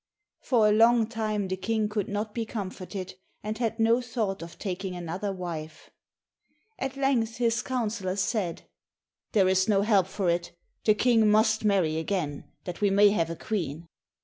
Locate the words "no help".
9.67-10.07